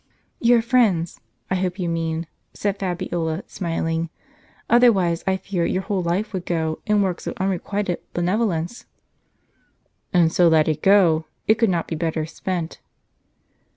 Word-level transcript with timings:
"Tour 0.43 0.63
friends, 0.63 1.19
I 1.51 1.53
hope 1.57 1.77
you 1.77 1.87
mean," 1.87 2.25
said 2.55 2.79
Fabiola, 2.79 3.43
smiling;" 3.45 4.09
otherwise 4.67 5.23
I 5.27 5.37
fear 5.37 5.63
your 5.63 5.83
whole 5.83 6.01
life 6.01 6.33
would 6.33 6.47
go, 6.47 6.79
in 6.87 7.03
works 7.03 7.27
of 7.27 7.35
unre 7.35 7.61
quited 7.63 7.99
benevolence."" 8.11 8.87
And 10.11 10.33
so 10.33 10.47
let 10.47 10.67
it 10.67 10.81
go; 10.81 11.25
it 11.47 11.59
could 11.59 11.69
not 11.69 11.87
be 11.87 11.95
better 11.95 12.25
spent." 12.25 12.79